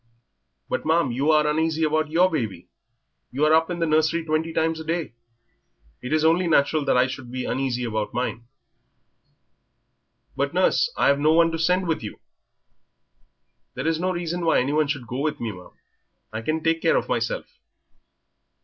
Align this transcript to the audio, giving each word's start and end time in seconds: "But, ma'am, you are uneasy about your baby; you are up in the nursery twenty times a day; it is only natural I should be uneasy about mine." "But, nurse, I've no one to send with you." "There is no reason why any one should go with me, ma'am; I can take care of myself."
"But, 0.67 0.83
ma'am, 0.83 1.11
you 1.11 1.29
are 1.29 1.45
uneasy 1.45 1.83
about 1.83 2.09
your 2.09 2.27
baby; 2.31 2.67
you 3.31 3.45
are 3.45 3.53
up 3.53 3.69
in 3.69 3.77
the 3.77 3.85
nursery 3.85 4.25
twenty 4.25 4.51
times 4.51 4.79
a 4.79 4.83
day; 4.83 5.13
it 6.01 6.11
is 6.11 6.25
only 6.25 6.47
natural 6.47 6.89
I 6.89 7.05
should 7.05 7.31
be 7.31 7.45
uneasy 7.45 7.83
about 7.83 8.11
mine." 8.11 8.47
"But, 10.35 10.55
nurse, 10.55 10.91
I've 10.97 11.19
no 11.19 11.33
one 11.33 11.51
to 11.51 11.59
send 11.59 11.87
with 11.87 12.01
you." 12.01 12.19
"There 13.75 13.85
is 13.87 13.99
no 13.99 14.11
reason 14.11 14.43
why 14.43 14.59
any 14.59 14.73
one 14.73 14.87
should 14.87 15.05
go 15.05 15.19
with 15.19 15.39
me, 15.39 15.51
ma'am; 15.51 15.69
I 16.33 16.41
can 16.41 16.63
take 16.63 16.81
care 16.81 16.97
of 16.97 17.07
myself." 17.07 17.59